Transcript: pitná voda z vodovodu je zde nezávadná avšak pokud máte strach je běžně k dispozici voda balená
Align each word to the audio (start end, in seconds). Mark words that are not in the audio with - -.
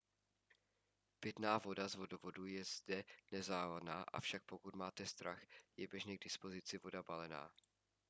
pitná 1.19 1.57
voda 1.57 1.87
z 1.89 1.95
vodovodu 1.95 2.45
je 2.45 2.63
zde 2.65 3.03
nezávadná 3.31 4.01
avšak 4.13 4.43
pokud 4.45 4.75
máte 4.75 5.05
strach 5.05 5.39
je 5.77 5.87
běžně 5.87 6.17
k 6.17 6.23
dispozici 6.23 6.77
voda 6.77 7.03
balená 7.03 7.51